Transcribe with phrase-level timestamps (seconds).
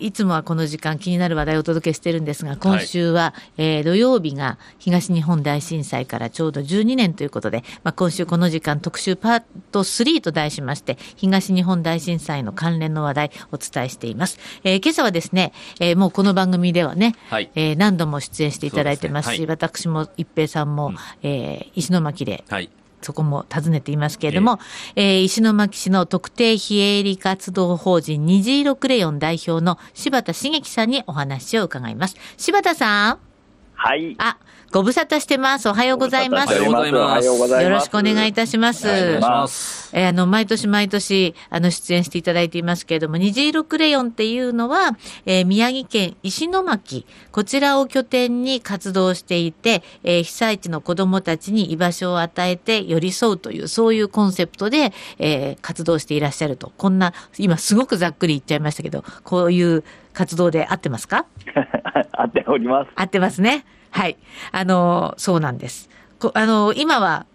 [0.00, 14.38] いつもはこの時間気になる話題をお届けしてるんですが、今週は、はい、えー、土曜日が東日本大震災からちょうど12年ということで、まあ、今週この時間特集パート3と題しまして、東日本大震災の関連の話題お伝えしています。
[14.64, 19.46] えー、今朝はですね、えー、もうこの番組ではね、はい、えー、何度も出演していただいてますし、すね。
[19.46, 22.70] はい、私も一平さんも、うん、えー、石巻で、はい
[23.02, 24.58] そこも尋ねていますけれども、
[24.96, 32.16] えー、えー、石巻市の特定非営利活動法人虹色クレヨン代表の柴田茂樹さんにお話を伺います。
[32.36, 33.29] 柴田さん。
[33.82, 34.14] はい。
[34.18, 34.36] あ、
[34.72, 35.66] ご無沙汰してます。
[35.66, 36.48] おはようございます。
[36.48, 37.26] おはようございます。
[37.64, 39.18] よろしくお願いいたします。
[39.22, 39.90] ます。
[39.96, 56.70] えー、あの、毎年毎年、あの、出演していただいていますけれども、虹色クレヨンっていうのは、えー、宮城県石巻、こちらを拠点に活動していて、えー、被災地の子供たちに居場所を与えて寄り添うという、そういうコンセプトで、えー、活動していらっしゃると。
[56.76, 61.24] こんな、今すごくざっくり言っちゃいましたけど、こういう活動で合ってますか？
[62.12, 62.90] 合っております。
[62.94, 63.64] 合ってますね。
[63.90, 64.16] はい。
[64.52, 65.88] あの、そうなんです。
[66.34, 67.26] あの、今は、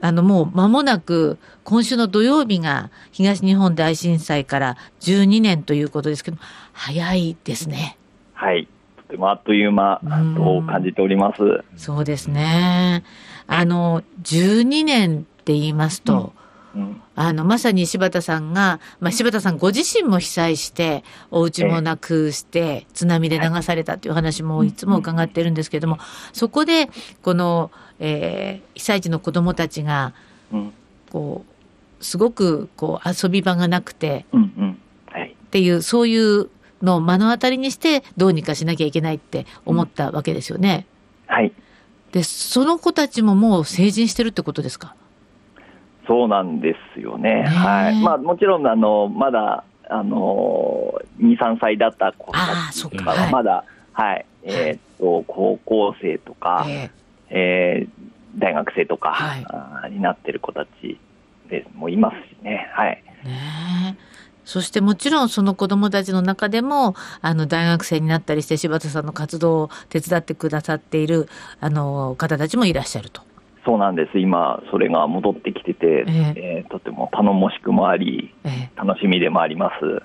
[0.00, 6.38] あの、もう間もなく、今週の土曜日が東日本大震災から12年ということですけど、
[6.72, 7.98] 早いですね。
[8.32, 8.66] はい。
[8.96, 10.00] とてもあっという間
[10.36, 11.42] と感じております。
[11.76, 13.04] そうですね。
[13.46, 16.32] あの、12年って言いますと、
[17.16, 25.98] あの、まさに柴田さんが、まあ、柴田さんご自身も被災して、お家もなくして、津波で流されたという話もいつも伺ってるんですけれども、
[26.32, 26.88] そこで、
[27.22, 30.14] この、えー、被災地の子供たちが、
[31.10, 31.44] こ
[32.00, 36.48] う、すごく、こう、遊び場がなくて、っていう、そういう
[36.80, 40.86] のを目の当たりにして、どうにかしなきゃいけないって思ったわけですよね。
[41.26, 41.52] はい。
[42.12, 44.94] で、その子たちももう成人してるってことですか？
[46.06, 47.44] そうなんですよね。
[47.44, 48.00] はい。
[48.00, 52.38] まあもちろんあのまだあの二三歳だった子た
[52.72, 56.90] ちとかはまだ、はい、えっと高校生とか、え
[57.30, 57.86] え
[58.36, 60.98] 大学生とか、はい、になってる子たち
[61.48, 62.70] でもいますしね。
[62.72, 63.02] はい。
[63.24, 63.98] ね
[64.44, 71.28] そしてもちろんその子供たちの中でも、あの、大学生になったりして柴田さんの活動を手伝ってくださっている、
[71.60, 73.22] あの、方たちもいらっしゃると。
[73.64, 79.84] そうなんです、今、それが戻ってきてて、えー、えー、とても頼もしくもあり、えー、楽しみでもあります。
[79.84, 80.00] うん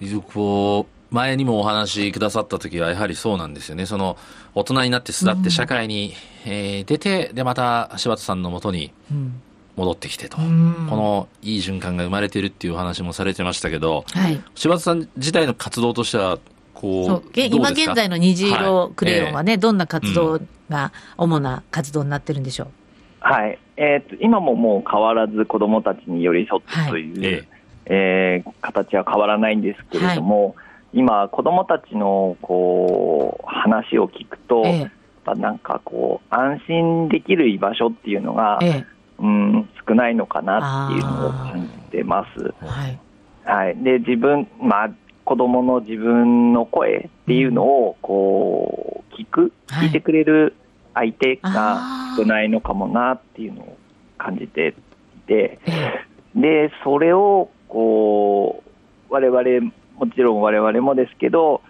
[0.00, 3.86] うん、こう前にもお話しくださった時はやはりそうなんですよね。
[3.86, 4.18] その
[4.54, 6.12] 大人になって巣立って社会に、
[6.46, 8.92] うん、えー、出て、でまた柴田さんのもとに
[9.76, 16.38] 戻ってきてと、うん、このいい循環が生まれてるっていうお話もされてましたけど、はい、柴田さん自体の活動としては
[16.74, 22.68] こう今現在の虹色クレヨンはね、はい、どんな活動が主な活動になってるんでしょう、
[23.20, 23.58] はい。
[23.76, 27.48] えーと、今ももう変わらず子どもたちに寄り添ってという、はい、
[27.86, 30.54] えー、形は変わらないんですけれども、はい、
[30.94, 38.84] 今、子どもたちのこう話を聞くと、えー、なんかこう安心できる居場所っていうのが、えー、
[39.20, 42.54] うん少ないのかなっていうのを感じてます。
[42.64, 42.98] はい、
[43.44, 44.90] はい、で自分、まあ
[45.28, 48.87] 子供の自分の声っていうのをこう
[49.18, 50.54] 聞く、聞いてくれる
[50.94, 51.80] 相手が
[52.16, 53.76] 少ないのかもなっていうのを
[54.16, 54.74] 感じて
[55.16, 55.58] いて、
[56.34, 58.62] でそれをこ
[59.10, 61.62] う我々もちろん我々もですけど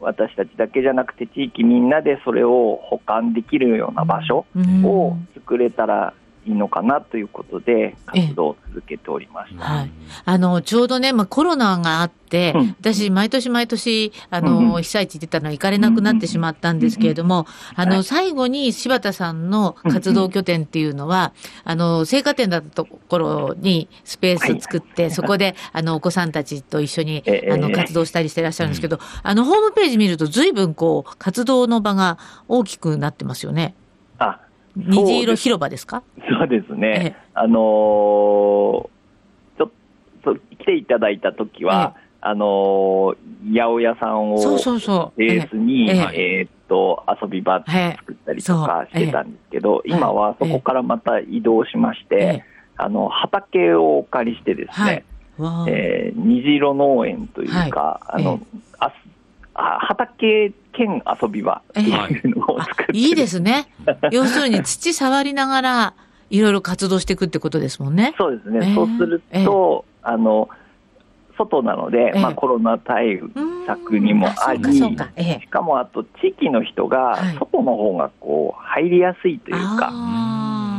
[0.00, 4.44] 私たちだけじゃなくて地域みんなでそれを保管できるような場所
[4.84, 6.12] を作れたら
[6.46, 9.54] いいのかなということで活動を続けております。
[9.56, 9.90] はい、
[10.24, 21.32] あのちょうどね、まあ、コロナがあって、うん、私、毎年毎年、あの、うん、被災地出たの行かれなくなってしまったんですけれども、あの、最後に柴田さんの活動拠点っていうのは、
[21.64, 33.74] あの、青果店だったところにスペース作って、はい、そこで、あの、お子さんたちと一緒に、あの、活動したりしてらっしゃるんですけど、あの、ホームページ見ると、ずいぶんこう、活動の場が大きくなってますよね。
[34.18, 34.40] あ
[34.76, 36.02] 虹色広場ですか？
[36.28, 36.74] そうです。
[36.74, 39.70] ね、ええ、あのー、ちょっ
[40.22, 43.16] と来ていただいた時は、え、あのー、
[43.52, 44.36] 八百屋さんを
[45.16, 52.44] ベースに、えー、っと遊び場作ったりとかしてたんですけど、今はそこからまた移動しまして、
[52.76, 55.04] あの畑をお借りしてですね、
[55.38, 58.40] はい、えー、虹色農園というか、はい、あの、
[58.78, 58.92] あ
[59.54, 63.12] 畑兼遊び場っていうのを作って、い。
[63.12, 63.66] いですね。
[64.10, 65.94] 要するに土触りながら、
[66.28, 68.14] いろいろ活動していくってことですもんね。
[68.18, 68.74] そうですね。
[68.74, 70.48] そうすると、あの、
[71.38, 73.20] 外なので、まあ、コロナ対
[73.66, 79.90] 策にもあり、しかもあと地域の人が外の方がこう入りやすいというか、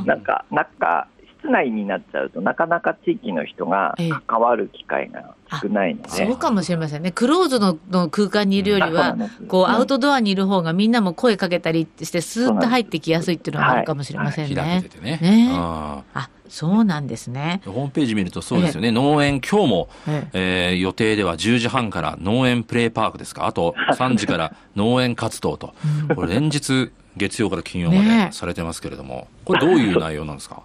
[0.05, 1.07] なんか中
[1.39, 3.95] 室内になっちゃうと、なかなか地域の人が
[4.27, 9.15] 関わる機会が少ないので、そうかもしれませんね、クローズのの空間にいるよりは、
[9.47, 14.55] こうアウトドアにいる方がみんなも声かけたりして、スーッと入ってきやすいっていうのはあるかもしれませんね。
[14.55, 15.19] 開けててね。
[15.21, 15.49] ね。
[15.53, 16.03] あ
[16.49, 17.61] そうなんですね。
[17.65, 18.91] ホームページ見るとそうですよね。
[18.91, 20.75] 農園、今日も、ええ。
[20.75, 23.47] ー、予定では10時半から農園プレイパークですか。
[23.47, 25.73] あと3時から農園活動と。
[26.15, 30.61] これ連日、月曜から金曜までされてますけれども、これどういう内容なんですか？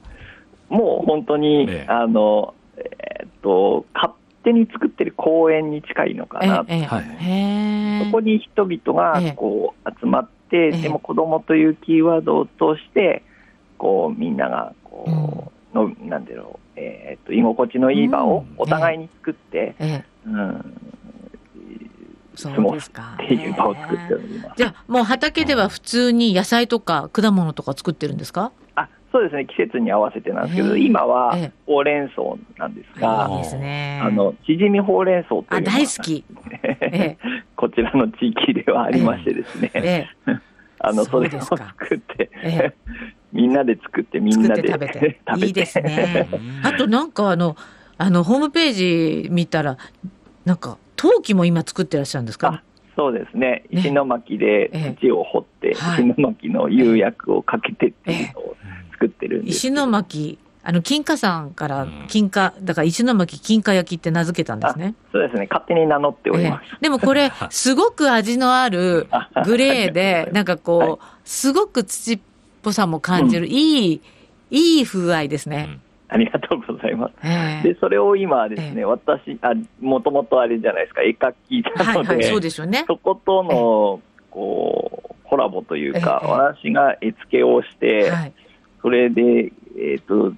[0.72, 6.64] もう本当に、ええ、あの、えー、っと、勝手に作ってる公園に近いのかな。
[6.66, 6.88] え
[8.00, 13.22] え、そこに人々がこう集まって、でも子供というキーワードを通して、
[13.78, 15.04] こうみんながこ
[15.74, 19.74] う、うん、のなんだろう、えー、っと居心地のいい場をお互いに作って、
[20.24, 20.78] うん、うん
[22.34, 23.18] そうですか。
[23.22, 24.56] っていう場を作っております。
[24.56, 28.44] じゃあ、もう畑では普通に野菜とか果物とか作ってるんですか？
[28.44, 28.52] あ
[29.12, 31.36] そうですね、季節に合わせてなんですけど、今は
[31.66, 32.22] ほうれん草
[32.58, 36.24] なんですが、いいですね、あのチヂミほうれん草というのが、大好き、
[37.56, 40.08] こちらの地域ではありましてですね、
[40.80, 41.62] あのそれを作
[41.94, 42.30] って、
[43.32, 46.26] みんなで作って、みんなで食べて、いいですね。
[46.64, 47.56] あとなんかあの、
[47.98, 48.72] あのホームペー
[49.24, 49.76] ジ見たら、
[50.44, 52.62] なんか陶器も今作ってらっしゃるんですか？
[52.94, 54.70] そうですね、石巻で
[55.00, 58.56] 土を掘って、石巻の釉薬をかけてっていうのを
[59.02, 64.94] 作ってるんです、石巻あの金華山から金華、だから石巻金華焼きって名付けたんですね。
[65.10, 66.80] そうですね、勝手に名乗っております。
[66.80, 69.08] でもこれ、 すごく味のある
[69.44, 72.20] グレーで、なんかこう、はい、すごく土っ
[72.62, 74.00] ぽさも感じる、うん、いい、
[74.50, 75.66] いい風合いですね。
[75.68, 75.80] うん。
[76.08, 77.64] ありがとうございます。
[77.64, 82.84] で、それを今ですね、私、あ、もともとあれじゃないですか、絵描きなので、はいはい、そうですよね。
[82.86, 84.00] そことの、
[84.30, 88.32] こう、コラボというか、私が絵付けをして、はい、
[88.82, 90.34] それで、えっ、ー、と、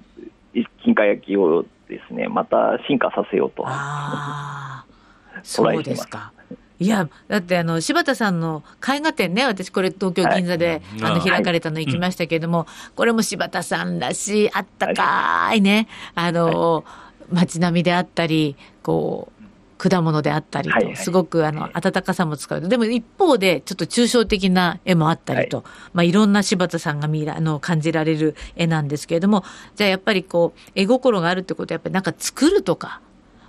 [0.83, 3.63] 金貨焼きをですね、また進化させようと。
[3.67, 4.85] ああ、
[5.43, 6.31] そうですか。
[6.77, 16.83] いや、だってあの、柴田さんの絵画展ね、私これ東京銀座で、はい、あの、開かれたの行きましたけれども、はい、これも柴田さんらしい、あったかいね、はい、あの、
[17.31, 19.34] 街並みであったり、こう、
[19.77, 22.61] 果物であったりと、すごくあの温かさも使う。
[22.61, 25.65] でも一方で、ちょっと抽象的な絵もあったりと、はい。
[25.93, 29.43] まあ、いろんな柴田さんが見あの感じられる絵なんですけれども、
[29.75, 33.01] じゃあやっぱりこう、絵心があるってことは、やっぱりなんか作るとか、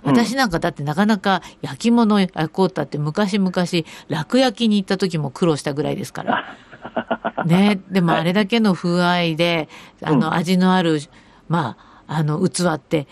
[0.03, 3.51] 私なんかだってなかなか焼き物焼こうったって昔々
[4.07, 6.55] 楽焼きに行った時も苦労したぐらいですから。
[7.45, 9.69] ね、でもあれだけの風合いで、
[10.01, 10.99] あの味のある、
[11.47, 11.77] ま
[12.07, 13.07] あ、あの器って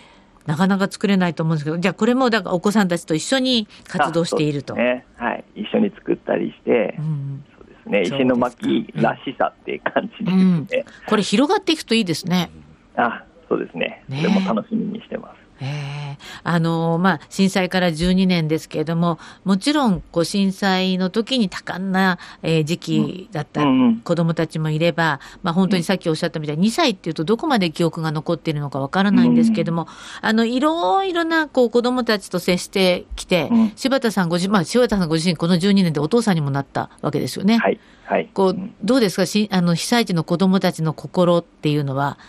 [0.46, 4.76] なかなか作れないと思うんですけど、じゃあこれもだからお子さんたちと一緒に活動していると。
[4.76, 12.50] ね、はい、一緒に作ったりして、うん、そうですね、石巻らしさっていう感じですね、うん、これ広がっていくといいですね。
[12.96, 14.04] あ、そうですね。
[14.08, 15.45] ねそれも楽しみにしてます。
[15.62, 23.64] えあのまあ、震災から12年ですけれども、もちろんこう震災の時に多感な、えー、時期だった
[24.04, 29.88] 子どもたちもいれば、まあ、本当にさっきおっしゃったみたいに、2歳っていうと、どこまで記憶が残っているのかわからないんですけれども、
[30.22, 37.58] あのいろいろなこう子どもたちと接してきて、柴田さんご自、まあ、柴田さんご自身、この12年でお父さんにもなったわけですよね。
[37.58, 37.80] はい。
[38.06, 39.26] はい、こうどうですか？
[39.26, 42.20] しあの被災地の子どもたちの心っていうのは、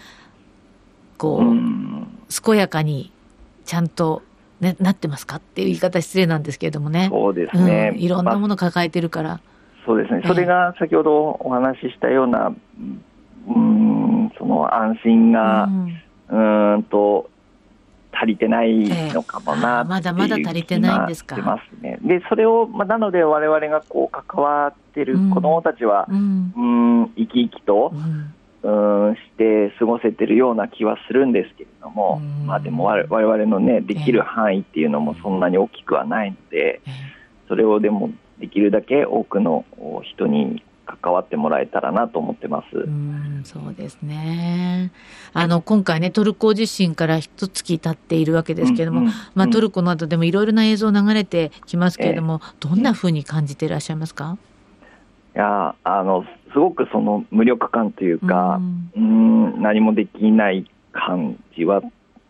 [1.19, 3.13] こう、健やかに
[3.67, 4.23] ちゃんと、
[4.61, 5.37] ね、なってますか？
[5.37, 7.09] っていう言い方失礼なんですけれどもね。
[7.11, 7.93] そうですね。
[7.95, 9.29] うん、いろんなもの抱えてるから。
[9.29, 9.41] まあ、
[9.85, 10.23] そうですね。
[10.25, 12.55] それが先ほどお話ししたような、
[13.49, 15.69] うん、その安心が、
[16.31, 17.29] うん、うんと、
[18.19, 21.37] 足りてないのかもな、えー、まだまだ足りてないんですか。
[21.37, 21.99] ますね。
[22.01, 26.65] で、それを、まあ、なので我々がこう関わってる子どもたちは、うん、う
[27.03, 28.33] ん、生き生きと、うん
[28.67, 36.81] うんして過ごせてるような気はするんですけれども、まあ、でも我々の、ね、できる範囲っていうのもそんなに大きくはないので、
[37.47, 39.65] それをでもできるだけ多くの
[40.03, 42.77] 人に関わってもらえたらなと思ってます。
[42.77, 44.91] うんそうですね。
[45.33, 54.39] あの今回ねトルコ地震から一月経っているわけですけれども、うんうん、まあトルコなどでもいろいろな映像流れてきますけれども、えー、どんなふうに感じていらっしゃいますか？
[54.39, 54.56] い
[55.39, 58.61] やあのすごくその無力感というか、
[58.97, 61.83] うん、ん、何もできない感じは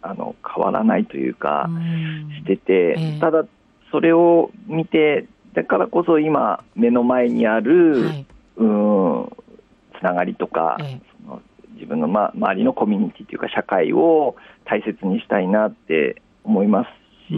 [0.03, 1.71] あの変わらないというか、
[2.41, 3.45] してて、えー、ただ、
[3.91, 9.33] それを見て、だからこそ今、目の前にある、はい、うん
[9.99, 11.43] つながりとか、えー、その
[11.75, 16.89] 自分の、ま、周りのコミュニティというか、社会を大切にしたいなって思います
[17.29, 17.35] し、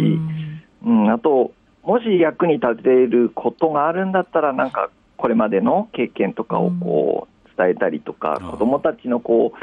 [0.84, 9.58] うん、うん、あと、もし役に立てることがあるんだったら、なんかこれまでの経験とかをこう伝えたりとか、子どもたちのこう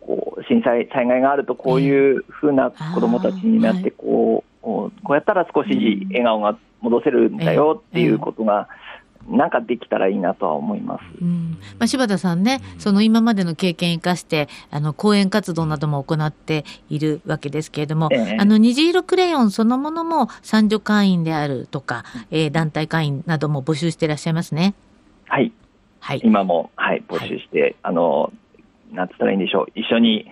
[0.00, 8.68] こう震災、災害があるとこういうふうな子どもたちになってこう、こうやったら少し笑顔が戻せるんだよっていうことが、
[9.28, 11.02] なんかできたらいいなとは思います。
[11.20, 11.58] うん。
[11.78, 24.74] まあ、柴田さんね、その今までの経験を生かして、あの、講演活動なども行っているわけですけれども、ええ、あの、虹色クレヨンそのものも参助会員であるとか、えー、団体会員なども募集していらっしゃいますね。
[25.30, 25.52] はい。
[26.00, 26.20] はい。
[26.24, 28.32] 今も、はい、募集して、はい、あの、
[28.90, 30.26] なんつったらいいんでしょう、一緒に、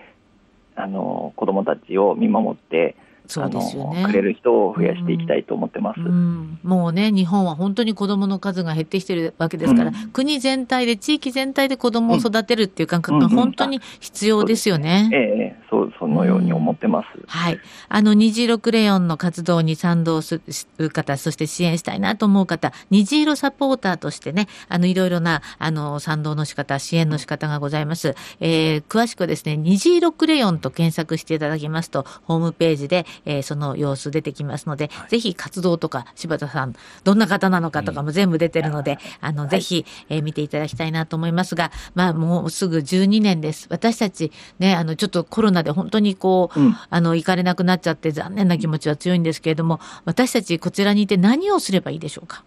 [0.75, 2.97] あの、子供たちを見守って、
[3.29, 4.03] そうですよね。
[4.03, 15.09] くれる人を増やしていきたいと思ってます、うん、もうね、日本は本当に子どもの数が減ってきてるわけですから、うん、国全体で、地域全体で子どもを育てるっていう感覚が本当に必要ですよね。
[15.13, 15.17] え
[15.55, 17.07] えそうそのように思ってます。
[17.27, 17.59] はい。
[17.87, 20.41] あの、虹色クレヨンの活動に賛同す
[20.77, 28.15] る方、そして支援したいなと思う方、虹色サポーターとしてね、あの、いろいろな、あの、賛同の仕方、支援の仕方がございます。
[28.39, 36.73] えー、詳しくはですね、虹色クレヨンと検索していただきますと、ホームページで、えー、その様子出てきますので、はい、ぜひ活動とか、柴田さん、
[37.03, 43.67] どんな方なのかとかも全部出てるので、うん、あの、ぜひ、えー、見ていただきたいなと思いますが、まあ、もうすぐ12年です。
[43.69, 52.43] 私たち、ね、あの、ちょっとコロナで本当にこう、うん、あの、行かれなくなっちゃって残念な気持ちは強いんですけれども、私たちこちらにいて何をすればいいでしょうか？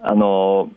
[0.00, 0.70] あの、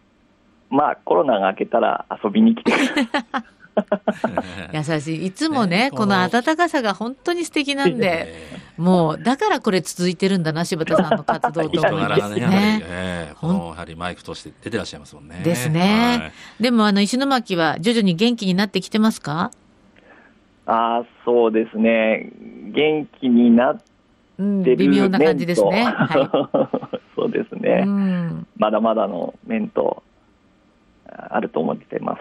[0.70, 2.74] まあ、コロナが明けたら遊びに来て
[4.74, 5.26] 優しい。
[5.28, 8.34] いつもね、この温かさが本当に素敵なんで、
[8.78, 12.48] もう、だからこれ続いてるんだな、柴田さんの活動と思いますね。
[12.48, 15.42] ねこの、やはりマイクとして出てらっしゃいますもんね。
[15.44, 15.80] ですね。
[16.22, 19.52] はい、でも、あの、石巻は徐々に元気になってきてますか？
[20.66, 22.32] ああ、そうですね。
[22.72, 23.84] 元気になって
[24.38, 25.84] る、うん、微妙な感じですね。
[25.84, 28.48] はい、 そうですね、うん。
[28.58, 30.04] まだまだの面と、
[31.12, 32.20] あると思ってます。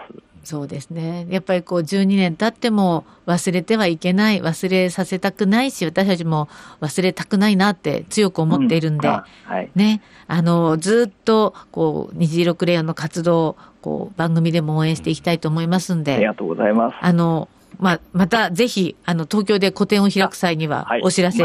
[0.49, 1.27] そうですね。
[1.29, 6.49] やっぱりこう12年経っても忘れてはいけない、忘れさせたくないし、私たちも
[6.81, 16.97] 忘れたくないなって強く思っているんで、うんはい、ね、あの、ずっとこう、虹色クレヨンの活動、こう、番組でも応援していきたいと思いますんで、ありがとうございます。
[16.99, 21.45] あの、まあ、またぜひ、あの、東京で個展を開く際には、お知らせ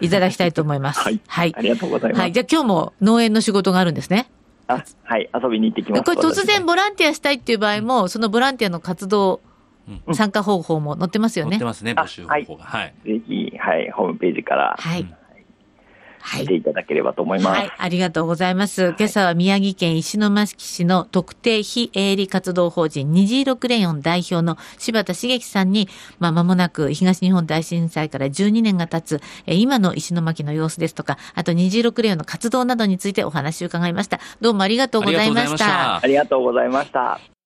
[0.00, 1.00] いただきたいと思います。
[1.04, 1.20] はい。
[1.26, 1.54] はい。
[1.54, 2.20] ありがとうございます。
[2.22, 2.32] はい。
[2.32, 4.30] じゃあ今日も農園の仕事があるんですね。
[4.68, 6.04] あはい、遊びに行ってきます。
[6.04, 9.40] これ突然ボランティアしたいっていう場合も、そのボランティアの活動、
[10.06, 11.52] うん、参加方法も載ってますよね。
[11.52, 12.64] 載ってますね、募集方法が。
[12.64, 12.94] はい。
[13.04, 14.76] ぜひ、はい、ホームページから。
[14.78, 15.06] はい。
[16.40, 17.58] 見ていただければと思います。
[17.58, 18.94] はい、ありがとうございます。
[18.98, 34.20] 今朝は宮城県石巻市の特定非営利活動法人虹色クレヨン代表の柴田茂樹さんに、まあ、間もなく東日本大震災から12年が経つ、え今の石巻の様子ですとか、あと虹色クレヨンの活動などについてお話を伺いました。
[34.40, 35.96] どうもありがとうございました。
[36.02, 37.37] ありがとうございました。